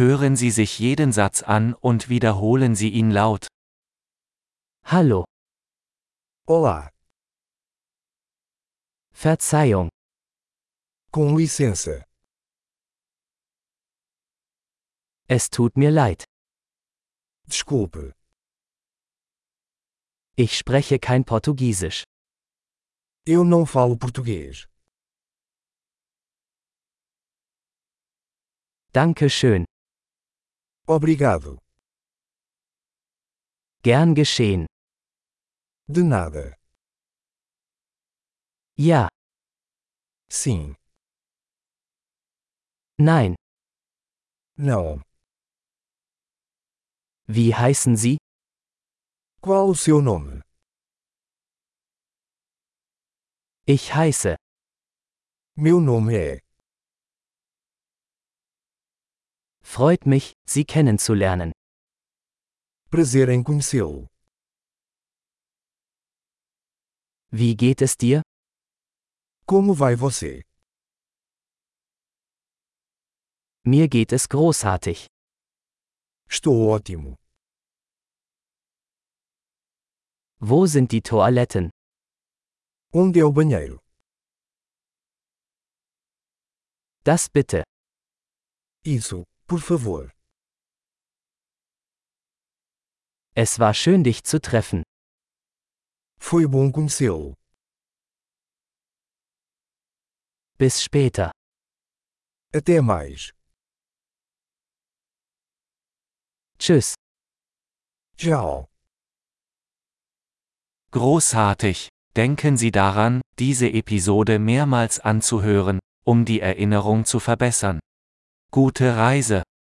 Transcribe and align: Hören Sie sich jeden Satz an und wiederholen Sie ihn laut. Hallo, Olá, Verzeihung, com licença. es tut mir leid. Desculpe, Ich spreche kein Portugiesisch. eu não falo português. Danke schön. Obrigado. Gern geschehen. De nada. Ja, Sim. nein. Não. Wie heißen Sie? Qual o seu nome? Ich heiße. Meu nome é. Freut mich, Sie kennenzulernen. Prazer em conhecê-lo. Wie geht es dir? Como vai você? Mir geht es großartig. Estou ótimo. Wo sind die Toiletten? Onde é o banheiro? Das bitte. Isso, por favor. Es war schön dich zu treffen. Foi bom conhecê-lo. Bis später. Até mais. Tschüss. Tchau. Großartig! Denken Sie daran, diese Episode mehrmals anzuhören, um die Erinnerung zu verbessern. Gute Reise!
Hören 0.00 0.34
Sie 0.34 0.50
sich 0.50 0.78
jeden 0.78 1.12
Satz 1.12 1.42
an 1.42 1.74
und 1.74 2.08
wiederholen 2.08 2.74
Sie 2.74 2.88
ihn 2.88 3.10
laut. 3.10 3.48
Hallo, 4.82 5.26
Olá, 6.46 6.88
Verzeihung, 9.12 9.90
com 11.12 11.36
licença. 11.36 12.02
es 15.28 15.50
tut 15.50 15.76
mir 15.76 15.90
leid. 15.90 16.24
Desculpe, 17.46 18.14
Ich 20.34 20.56
spreche 20.56 20.98
kein 20.98 21.26
Portugiesisch. 21.26 22.04
eu 23.26 23.44
não 23.44 23.66
falo 23.66 23.98
português. 23.98 24.66
Danke 28.94 29.28
schön. 29.28 29.69
Obrigado. 30.96 31.58
Gern 33.84 34.12
geschehen. 34.16 34.66
De 35.86 36.02
nada. 36.02 36.56
Ja, 38.76 39.08
Sim. 40.28 40.74
nein. 42.98 43.36
Não. 44.56 45.00
Wie 47.28 47.54
heißen 47.54 47.96
Sie? 47.96 48.18
Qual 49.40 49.68
o 49.70 49.74
seu 49.76 50.02
nome? 50.02 50.42
Ich 53.64 53.94
heiße. 53.94 54.34
Meu 55.56 55.80
nome 55.80 56.16
é. 56.16 56.49
Freut 59.72 60.04
mich, 60.04 60.32
Sie 60.48 60.64
kennenzulernen. 60.64 61.52
Prazer 62.90 63.28
em 63.28 63.44
conhecê-lo. 63.44 64.08
Wie 67.30 67.54
geht 67.54 67.80
es 67.80 67.96
dir? 67.96 68.22
Como 69.46 69.74
vai 69.74 69.94
você? 69.94 70.42
Mir 73.64 73.86
geht 73.88 74.10
es 74.12 74.28
großartig. 74.28 75.06
Estou 76.28 76.68
ótimo. 76.68 77.14
Wo 80.40 80.66
sind 80.66 80.90
die 80.90 81.00
Toiletten? 81.00 81.70
Onde 82.92 83.20
é 83.20 83.24
o 83.24 83.32
banheiro? 83.32 83.78
Das 87.04 87.28
bitte. 87.28 87.62
Isso, 88.84 89.29
por 89.50 89.60
favor. 89.60 90.12
Es 93.34 93.58
war 93.58 93.74
schön 93.74 94.04
dich 94.04 94.22
zu 94.22 94.40
treffen. 94.40 94.84
Foi 96.20 96.46
bom 96.46 96.70
conhecê-lo. 96.70 97.34
Bis 100.56 100.80
später. 100.84 101.32
Até 102.54 102.80
mais. 102.80 103.32
Tschüss. 106.58 106.94
Tchau. 108.16 108.68
Großartig! 110.92 111.88
Denken 112.14 112.56
Sie 112.56 112.70
daran, 112.70 113.20
diese 113.40 113.68
Episode 113.68 114.38
mehrmals 114.38 115.00
anzuhören, 115.00 115.80
um 116.04 116.24
die 116.24 116.40
Erinnerung 116.40 117.04
zu 117.04 117.18
verbessern. 117.18 117.80
Gute 118.52 118.96
Reise! 118.96 119.44